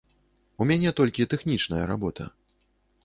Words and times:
У 0.63 0.65
мяне 0.69 0.93
толькі 0.99 1.27
тэхнічная 1.33 1.85
работа. 1.93 2.23